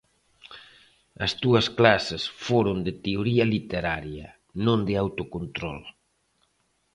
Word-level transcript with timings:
As 1.25 1.31
túas 1.41 1.67
clases 1.79 2.23
foron 2.47 2.77
de 2.85 2.93
teoría 3.05 3.45
literaria, 3.55 4.27
non 4.65 4.79
de 4.87 4.93
autocontrol. 5.03 5.79